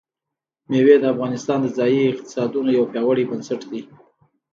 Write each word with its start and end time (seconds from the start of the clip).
مېوې 0.69 0.95
د 0.99 1.03
افغانستان 1.13 1.57
د 1.61 1.67
ځایي 1.77 2.01
اقتصادونو 2.07 2.69
یو 2.77 2.89
پیاوړی 2.91 3.23
بنسټ 3.31 3.61
دی. 3.71 3.81